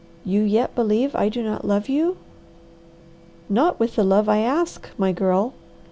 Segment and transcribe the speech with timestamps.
[0.25, 2.17] You yet believe I do not love you?"
[3.47, 5.53] "Not with the love I ask, my girl.